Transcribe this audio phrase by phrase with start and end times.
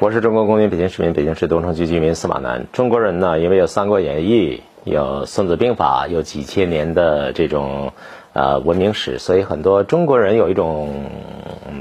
[0.00, 2.68] 我是中国公民，北京市民，北京市东城区居民司马南。
[2.72, 7.92] 中国人呢，因为有《三国演义》，有《孙子兵法》，有几千年的这种
[8.32, 11.10] 呃文明史，所以很多中国人有一种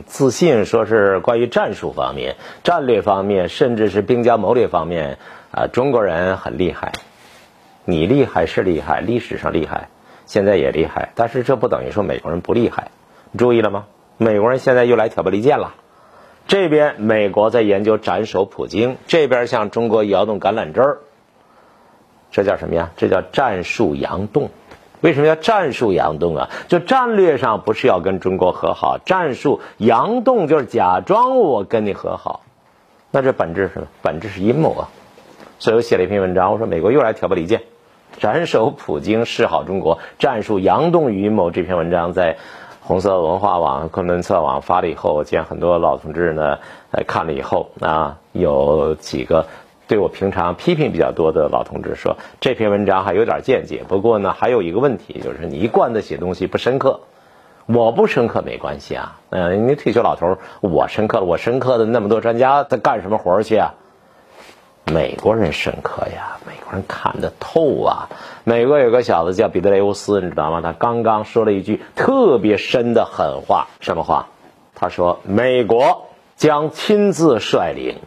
[0.07, 5.19] 自信，说是关于战术方面、战略方面，甚至是兵家谋略方面
[5.51, 6.93] 啊，中国人很厉害。
[7.85, 9.89] 你厉害是厉害，历史上厉害，
[10.25, 12.89] 现在也厉害，但是这不等于说美国人不厉害。
[13.37, 13.85] 注意了吗？
[14.17, 15.75] 美国人现在又来挑拨离间了。
[16.47, 20.97] 这边美国在研究斩首普京，这边向中国摇动橄榄枝儿，
[22.31, 22.91] 这叫什么呀？
[22.95, 24.49] 这叫战术佯动。
[25.01, 26.49] 为什么要战术佯动啊？
[26.69, 32.41] 就战略上不是要跟中国和好，战术佯动就是假装我跟你和好，
[33.11, 33.87] 那这本质是什么？
[34.01, 34.89] 本质是阴谋啊！
[35.59, 37.63] 所以我写了一篇文章，我说美国又来挑拨离间，
[38.19, 41.51] 斩首普京示好中国，战术佯动与阴谋。
[41.51, 42.37] 这篇文章在。
[42.87, 46.57] 红色文化网、昆仑策网发了以后，我见很多老同志呢，
[46.91, 49.45] 呃，看了以后啊，有几个
[49.89, 53.83] 对我平常批评比较多的老同志说，这篇文章还有点见解。
[53.85, 57.01] 不过呢，还有一个问题，就是你一贯的写东西不深刻。
[57.65, 63.73] 我不深刻没关系啊，嗯，你退休老头我深刻了，我深刻的那么多专家在干什么活去啊？
[64.91, 68.09] 美国人深刻呀，美国人看得透啊。
[68.45, 70.61] 美国有个小子叫彼得雷乌斯，你知道吗？
[70.61, 74.27] 他刚刚说了一句特别深的狠话，什么话？
[74.73, 77.97] 他说：“美国将亲自率领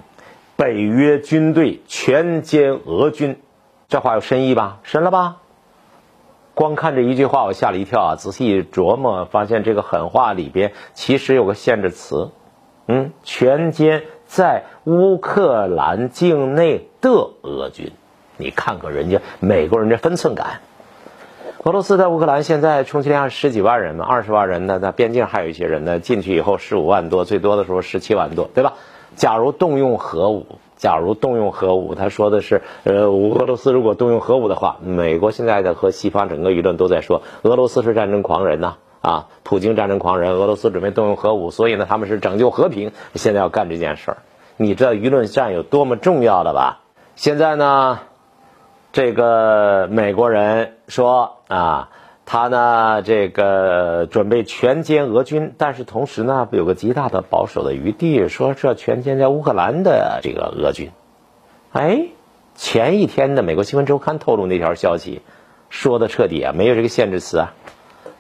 [0.57, 3.41] 北约军队全歼俄军。”
[3.89, 4.79] 这话有深意吧？
[4.83, 5.37] 深了吧？
[6.55, 8.17] 光看这一句话，我吓了一跳啊！
[8.17, 12.31] 仔细琢磨，发现这个狠话里边其实有个限制词，
[12.87, 14.03] 嗯，全歼。
[14.31, 17.11] 在乌克兰境内的
[17.43, 17.91] 俄军，
[18.37, 20.61] 你看看人家美国人这分寸感。
[21.65, 28.75] 俄罗斯在乌克兰现在充其量十几万人嘛，二十万人呢，那边境还有一些人呢，进去以后十五万多，最多的时候十七万多，对吧？
[29.17, 38.77] 假如动用核武，假如动用核武，他说的是，呃，俄罗斯如果动用核武的话，美国现在的和西方整个舆论都在说，俄罗斯是战争狂人呐。
[39.01, 44.17] 啊普京战争狂人，俄罗斯准备动用核武，所以呢，他们是拯救和平，现在要干这件事儿。
[44.57, 46.81] 你知道舆论战有多么重要的吧？
[47.17, 48.01] 现在呢，
[48.93, 51.89] 这个美国人说啊，
[52.27, 60.91] 他呢这个准备全歼俄军，但是同时呢有个极大的保守的余地，说这全歼在乌克兰的这个俄军。
[61.73, 62.09] 哎，
[62.55, 65.23] 前一天的美国新闻周刊透露那条消息，
[65.71, 67.55] 说的彻底啊，没有这个限制词啊，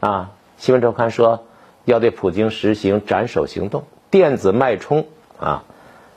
[0.01, 0.31] 啊。
[0.61, 1.47] 新闻周刊说，
[1.87, 5.07] 要对普京实行斩首行动，电子脉冲
[5.39, 5.65] 啊，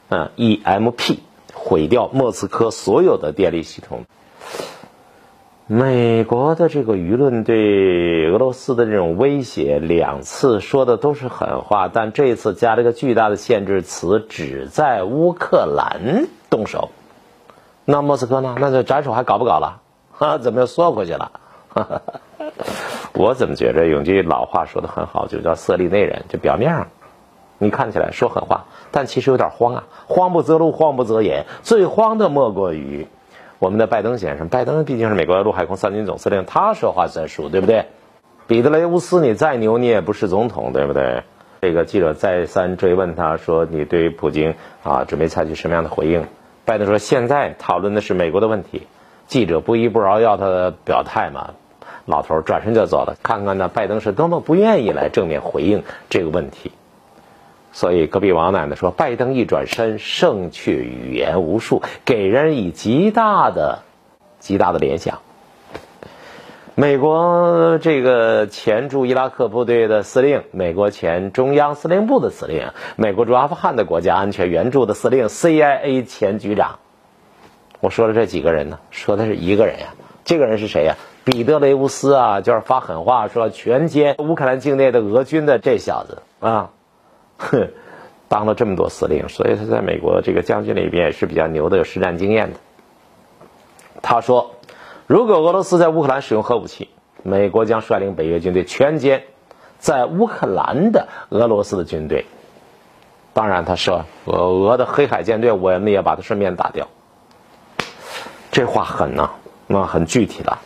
[0.10, 1.20] 嗯，EMP
[1.54, 4.04] 毁掉莫斯科所有的电力系统。
[5.66, 16.90] 美国的这个舆论对俄罗斯的这种威胁，两次说的都是狠话，但这一次加了个巨大的限制词，只在乌克兰动手。
[17.86, 18.58] 那莫斯科呢？
[18.60, 19.80] 那这斩首还搞不搞了？
[20.12, 21.32] 哈，怎么又缩回去了？
[21.70, 22.02] 哈哈。
[23.14, 26.22] 我怎么觉着有句老话说的很好，就叫色厉内荏。
[26.30, 26.88] 就表面上，
[27.60, 29.84] 你看起来说狠话，但其实有点慌啊。
[30.08, 31.46] 慌不择路，慌不择言。
[31.62, 33.08] 最慌的莫过于
[33.60, 34.50] 我们的拜登先生。
[34.50, 37.86] 拜登毕竟是美国陆海空三军总司令，他说话算数，对不对？
[38.48, 41.24] 彼得雷乌斯，你再牛，你也不是总统，对不对？
[41.62, 46.26] 这个记者再三追问他说：“你对于普京啊，准备采取什么样的回应？”
[46.66, 48.88] 拜登说：“现在讨论的是美国的问题。”
[49.28, 51.52] 记者不依不饶要他的表态嘛。
[52.06, 56.72] 老头转身就走了，看看呢，拜登是多么不愿意来正面回应这个问题。
[57.72, 63.80] 所以隔壁王奶奶说，拜登一转身，胜却语言无数，给人以极大的、
[64.40, 65.20] 极大的联想。
[66.76, 76.80] 美国这个前驻伊拉克部队的司令，美国前中央司令部的司令，美国驻阿富汗的国家安全援助的司令，CIA 前局长。
[77.80, 79.88] 我说的这几个人呢，说的是一个人呀。
[80.26, 80.96] 这个人是谁呀？
[81.26, 86.72] 彼得雷乌斯啊，就是发狠话说全歼乌克兰境内的俄军的这小子啊，
[87.38, 87.70] 哼，
[88.28, 92.60] 当了这么多司令，所以他在美国这个将军里边也是比较牛的，有实战经验的。
[94.02, 94.56] 他说，
[95.08, 96.90] 如果俄罗斯在乌克兰使用核武器，
[97.22, 99.22] 美国将率领北约军队全歼
[99.78, 102.26] 在乌克兰的俄罗斯的军队。
[103.34, 106.90] 当然，他说俄俄的黑海舰队，我们也把它顺便打掉。
[108.52, 109.32] 这话狠呐，
[109.68, 110.58] 那很具体的。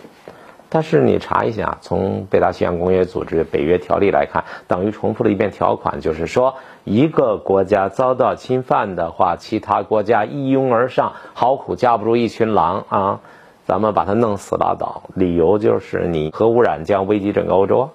[0.70, 6.54] 但是你查一下，从北大西洋公约组织北约条例来看，等于重复了一遍条款，就是说
[6.84, 13.20] 一个国家遭到侵犯的话，其他国家一拥而上，好苦架不住一群狼啊，
[13.66, 15.02] 咱们把它弄死拉倒。
[15.16, 17.90] 理由就是你核污染将危及整个欧洲。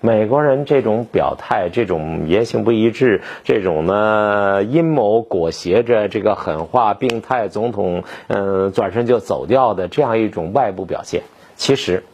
[0.00, 11.22] 美国人这种表态，这种言行不一致，这种呢阴谋裹挟着这个狠话，病态总统嗯转身就走掉的这样一种外部表现，
[11.56, 12.04] 其实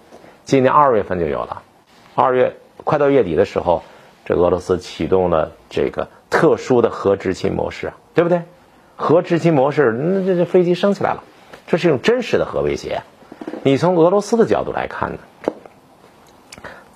[0.45, 1.63] 今年二月份就有了。
[2.15, 3.83] 二月快到月底的时候，
[4.25, 8.43] 这俄罗斯启动了这个特殊的核执勤模式，对不对？
[8.97, 11.23] 核执勤模式，那这这飞机升起来了，
[11.67, 13.03] 这是一种真实的核威胁。
[13.63, 15.19] 你从俄罗斯的角度来看呢？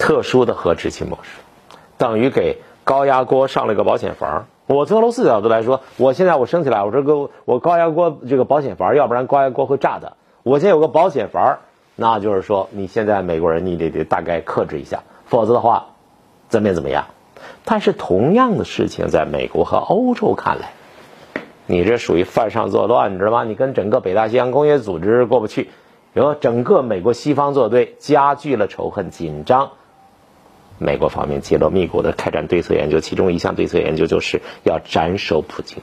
[0.09, 1.29] 特殊的核执勤模式，
[1.99, 4.47] 等于给高压锅上了一个保险阀。
[4.67, 10.17] 我从俄罗斯角度来说，我现在我升起来，我这个我高压锅这个保险阀，要不然高压锅会炸的。
[10.45, 11.59] 我现在有个保险阀，
[11.95, 15.89] 那就是说，你现在美国人你得得大概克制一下，否则的话，
[16.49, 17.05] 怎么怎么样。
[17.67, 20.73] 但是同样的事情，在美国和欧洲看来，
[21.67, 23.45] 你这属于犯上作乱，你知道吗？
[23.45, 25.69] 你跟整个北大西洋工业组织过不去，
[26.15, 29.73] 然后整个美国西方作对，加剧了仇恨紧张。
[30.79, 35.83] 美国方面揭露密鼓的开展对策研究，其中一项对策研究就是要斩首普京。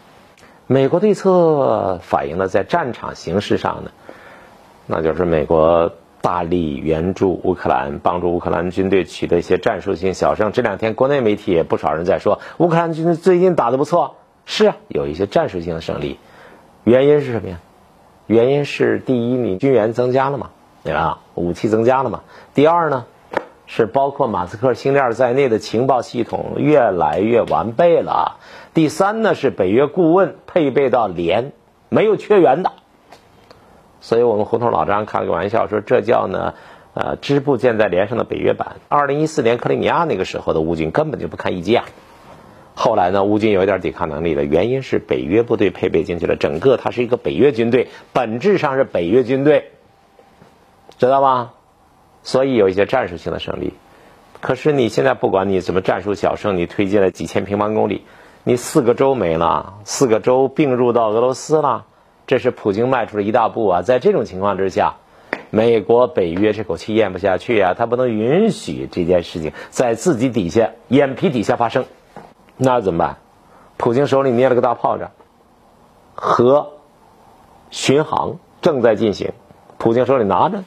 [0.68, 3.92] 美国对策反映了在战场形势上呢，
[4.88, 10.52] 那就是美国大力援助乌克兰，帮助乌克兰军队取得一些战术性小胜。
[10.52, 14.16] 这两天国内媒体也不少人在说，乌克兰军队最近打得不错，
[14.46, 16.18] 是啊，有一些战术性的胜利。
[16.84, 17.60] 原因是什么呀？
[18.26, 20.50] 原因是第一，你军援增加了嘛，
[20.84, 21.20] 对吧？
[21.36, 22.22] 武器增加了嘛。
[22.56, 23.06] 第二呢？
[23.68, 28.40] 是包括马斯克星链在内的情报系统越来越完备了。
[28.74, 31.52] 第三呢，是北约顾问配备到连，
[31.90, 32.72] 没有缺员的。
[34.02, 36.54] 所以我们胡同老张开了个玩笑说，这叫呢，
[36.94, 38.76] 呃，支部建在连上的北约版。
[38.88, 41.86] 二零一四年克里米亚那个时候的乌军根本就不堪一击啊。
[42.76, 49.72] 后来呢，乌军有一点抵抗能力了原因是北约部队配备进去了，整个它是一个北约军队，本质上是北约军队，
[51.00, 51.54] 知道吗？
[52.26, 53.76] 所以有一些战术性的胜利，
[54.42, 58.04] 可是你现在不管你怎么战术小胜，你推进了几千平方公里，
[58.44, 61.86] 你四个州没了，四个州并入到俄罗斯了，
[62.26, 63.82] 这是普京迈出了一大步啊！
[63.84, 64.96] 在这种情况之下，
[65.52, 71.86] 美国北约这口气咽不下去啊，他不能允许这件事情在自己底下眼皮底下发生，
[72.58, 73.18] 那怎么办？
[73.78, 75.12] 普京手里捏了个大炮仗，
[76.16, 76.72] 核
[77.70, 79.32] 巡航正在进行，
[79.78, 80.64] 普京手里拿着。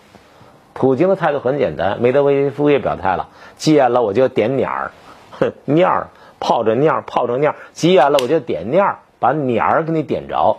[0.78, 3.26] 普京的态度很简单，梅德韦杰夫也表态了，
[3.56, 4.92] 急眼了我就点鸟儿，
[5.32, 6.06] 哼，鸟儿
[6.38, 10.58] 泡着鸟儿泡着鸟儿，急眼了我就点鸟儿，把鸟儿给你点着。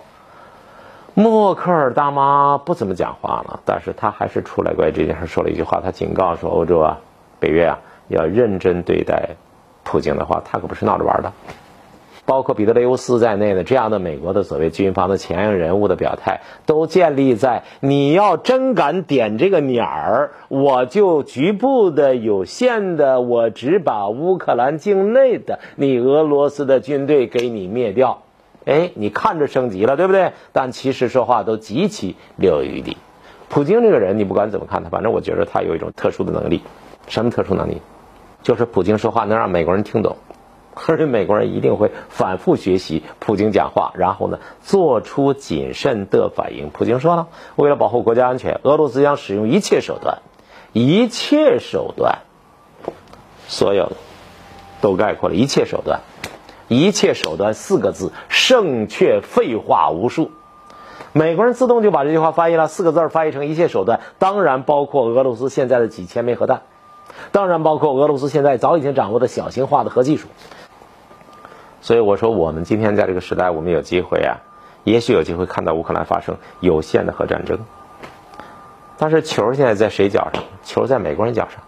[1.14, 6.98] 默克尔大妈不怎么讲话了，但是她还是出来关于这件事说了一句话，她警告说欧洲啊，
[7.40, 7.80] 北约啊
[8.10, 9.38] 要认真对待
[9.86, 11.32] 普京的话，他可不是闹着玩的。
[12.30, 28.22] 包括彼得雷乌斯在内的这样的美国的所谓军方的前沿人物的表态，都建立在你要真敢点这个鸟儿，我就局部的、有限的，我只把乌克兰境内的你俄罗斯的军队给你灭掉。
[28.64, 30.34] 哎，你看着升级了，对不对？
[30.54, 32.98] 但其实说话都极其留有余地。
[33.50, 36.62] 普京这个人，你不管怎么看他，反正我觉得他有一种特殊的能力。
[37.08, 37.82] 什么特殊能力？
[38.44, 40.16] 就是普京说话能让美国人听懂。
[40.88, 46.70] 而且美国人一定会反复学习普京讲话，然后呢，做出谨慎的反应。
[46.70, 50.20] 普京说了，为了保护国家安全，俄罗斯将使用一切手段，
[50.74, 52.20] 一切手段，
[53.48, 53.96] 所有的
[54.82, 56.02] 都概括了一切手段，
[56.68, 60.32] 一切手段四个字，胜却废话无数。
[61.12, 66.62] 美国人自动就把这句话翻译了，四个字翻译成一切手段，当然包括俄罗斯现在的几千枚核弹，
[67.32, 70.28] 当然包括俄罗斯现在早已经掌握的小型化的核技术。
[71.82, 74.38] 所以我说，我们今天在这个时代，我们有机会啊，
[74.84, 77.60] 也许有机会看到乌克兰发生有限的核战争。
[78.98, 80.44] 但是球现在在谁脚上？
[80.64, 81.62] 球在美国人脚上。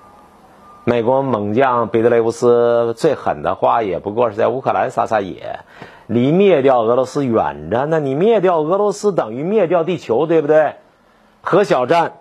[0.83, 5.59] 美国猛将彼得雷乌斯最狠的话，也不过是在乌克兰撒撒野，
[6.07, 7.85] 离灭掉俄罗斯远着。
[7.85, 10.73] 那你灭掉俄罗斯，等于灭掉地球，对不对？
[11.43, 12.13] 核小战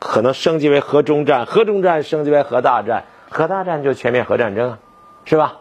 [0.00, 4.78] 可能升级为核中战，核中战升级为核大战，核大战就全面核战争啊，
[5.24, 5.58] 是吧？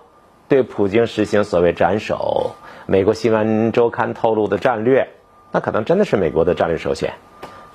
[0.50, 2.56] 对普京实行所谓斩首，
[2.88, 5.08] 美国新闻周刊透露的战略，
[5.52, 7.14] 那可能真的是美国的战略首选，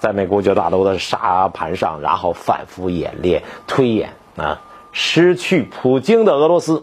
[0.01, 6.83] 在美国九大楼的沙盘上，然后反复演练、推演啊，失去普京的俄罗斯，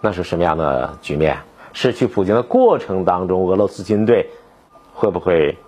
[0.00, 1.38] 那是什么样的局面？
[1.72, 4.30] 失去普京的过程当中，俄罗斯军队
[4.94, 5.58] 会不会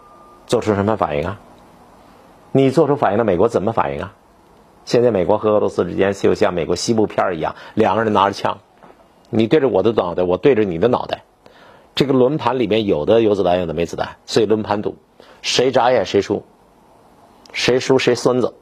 [0.46, 1.40] 做出什么反应啊？
[2.52, 4.12] 你做出反应了，美国怎么反应啊？
[4.84, 8.58] 现在美国和俄罗斯之间就像美国西部片一样，两个人拿着枪。
[9.30, 11.22] 你对着我的脑袋，我对着你的脑袋，
[11.94, 14.96] 这个轮盘里面有的有子弹，有的没子弹，所以轮盘赌，
[15.40, 16.44] 谁眨眼谁输，
[17.52, 18.52] 谁输谁孙子，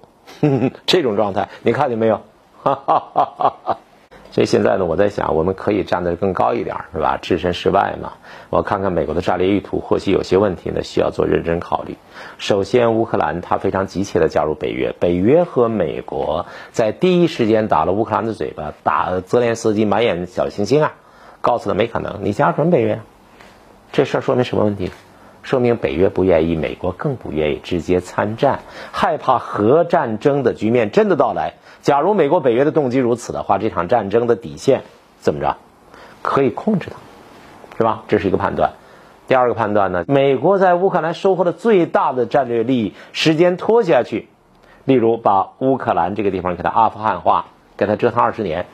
[0.87, 2.21] 这种状态你看见没有？
[2.63, 3.79] 哈哈哈哈哈。
[4.31, 7.19] 所以现在呢，我在想，我们可以站得更高一点，是吧？
[7.21, 8.13] 置身事外嘛。
[8.51, 11.97] 我看看美国的战略意图，或许有些问题呢，需要做认真考虑。
[12.39, 20.93] 首先，乌克兰他非常急切的加入北约，北约和美国在第一时间打了乌克兰的嘴巴，打泽连斯基满眼小星星啊，
[21.41, 23.01] 告诉他没可能，你加入什么北约？
[23.91, 24.91] 这事儿说明什么问题？
[25.49, 28.61] 说明北约不愿意，美国更不愿意直接参战，
[28.93, 31.55] 害怕核战争的局面真的到来。
[31.81, 34.83] 假如美国北约的动机如此的话，这场战争的底线
[35.21, 35.57] 怎么着？
[36.21, 38.02] 可以控制它，是吧？
[38.09, 38.73] 这是一个判断。
[39.26, 40.05] 第二个判断呢？
[40.07, 44.28] 美国在乌克兰收获的最大的战略利益，时间拖下去，
[44.85, 47.47] 例如把乌克兰这个地方给它阿富汗化，
[47.78, 48.67] 给它折腾二十年。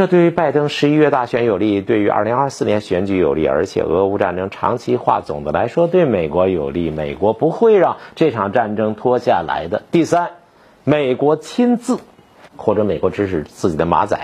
[0.00, 6.90] 这对于拜登十一月大选有利，对于二零二四年选举有利，而且俄乌战争长期化，总的来说对美国有利。
[6.90, 9.82] 美国不会让这场战争拖下来的。
[9.90, 10.30] 第三。
[10.84, 11.98] 美国亲自，
[12.56, 14.18] 或者美国支持自己的马仔，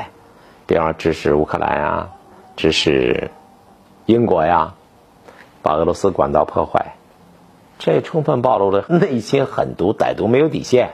[0.67, 2.09] 比方支持乌克兰呀，
[2.57, 3.31] 支持
[4.07, 4.73] 英国呀，
[5.61, 6.95] 把俄罗斯管道破坏，
[7.79, 10.93] 这充分暴露了内心狠毒、歹毒、没有底线。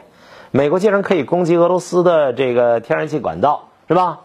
[0.51, 4.23] 美国竟然可以攻击俄罗斯的这个天然气管道，是吧？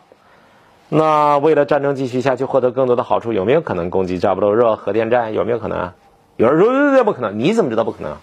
[0.89, 5.33] 那为了战争继续下去，获得更多的好处，有没有可能攻击扎波罗热核电站？
[5.33, 5.91] 有没有可能？
[6.37, 8.17] 有人说这不可能，你怎么知道不可能？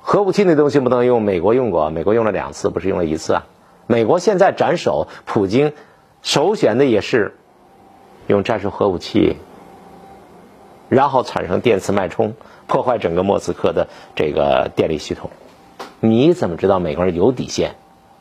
[0.00, 3.46] 核武器那东西不能用，美国用过，美国用了两次，不是用了一次啊。
[3.86, 5.72] 美国现在斩首，普京
[6.22, 7.36] 首选的也是
[8.26, 9.36] 用战术核武器，
[10.88, 12.34] 然后产生电磁脉冲，
[12.66, 15.30] 破坏整个莫斯科的这个电力系统。
[16.00, 17.74] 你怎么知道美国人有底线？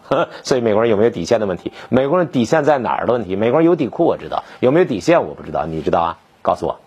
[0.44, 1.72] 所以美国人有没有底线的问题？
[1.90, 3.36] 美国人底线在哪儿的问题？
[3.36, 6.18] 美国人有底裤我知道，有没有底线我不知道，你知道啊？
[6.42, 6.80] 告诉我。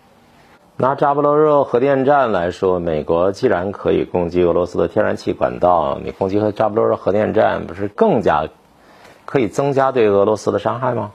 [0.78, 8.49] 拿扎波罗热核电站来说，美国既然可以攻击俄罗斯的天然气管道，你攻击和扎波罗热核电站，不是更加
[9.25, 11.12] 可以增加对俄罗斯的伤害吗？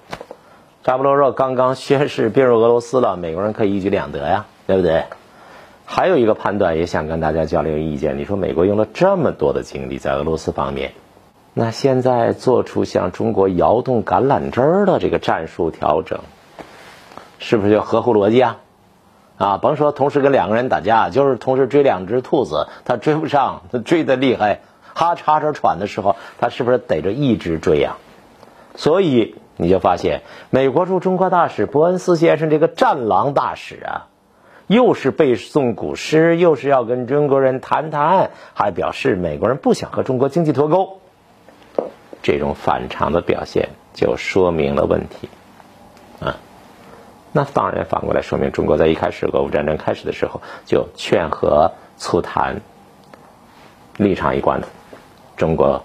[0.83, 5.03] 扎波罗热刚刚宣誓并入俄罗斯了，美国人可以一举两得呀，对不对？
[5.85, 8.17] 还有一个判断，也想跟大家交流意见。
[8.17, 10.93] 你说美国用了这么多的精力在俄罗斯方面，
[11.53, 16.21] 那现在做出向中国摇动橄榄枝儿的这个战术调整，
[17.39, 18.57] 是不是就合乎逻辑啊？
[19.37, 24.61] 啊，甭说同时跟两个人打架，就是同时追两只兔子，他追不上，他追的厉害，
[24.93, 27.97] 哈叉着喘的时候，他是不是逮着一只追呀？
[28.75, 34.07] 所以你就发现，美国驻中国大使伯恩斯先生这个战狼大使啊，
[34.67, 41.00] 又是背诵古诗，又是要跟中国人谈谈，还表示美国人不想和中国经济脱钩，
[42.21, 45.29] 这种反常的表现就说明了问题。
[46.19, 46.37] 啊
[47.33, 52.59] 那当然，反过来说明，中国在一开始俄乌战争开始的时候就劝和促谈，
[53.95, 54.67] 立场一贯的，
[55.37, 55.81] 中国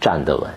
[0.00, 0.48] 站得稳。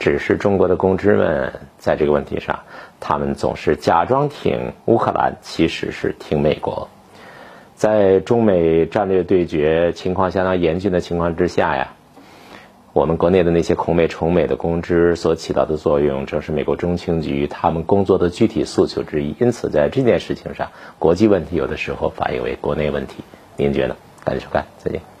[0.00, 2.58] 只是中国的公知们在这个问题上，
[2.98, 6.88] 他们总是假装挺乌克兰，其实是挺美国。
[7.76, 11.92] 在中美战略对决情况相当严峻的情况之下呀。
[12.98, 19.36] 我们国内的那些恐美崇美的公知所起到的作用，正是美国中情局他们工作的具体诉求之一。
[19.38, 23.22] 因此，在这件事情上，国际问题有的时候反映为国内问题。
[23.56, 23.96] 您觉得？
[24.24, 25.17] 感谢收看，再见。